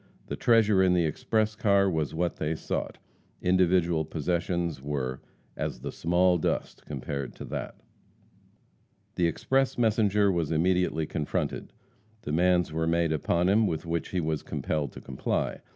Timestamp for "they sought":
2.37-2.97